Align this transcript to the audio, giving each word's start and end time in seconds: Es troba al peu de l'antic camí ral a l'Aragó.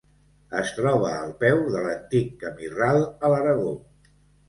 Es 0.61 0.71
troba 0.77 1.11
al 1.17 1.35
peu 1.45 1.63
de 1.77 1.85
l'antic 1.85 2.35
camí 2.47 2.73
ral 2.83 3.09
a 3.31 3.35
l'Aragó. 3.37 3.81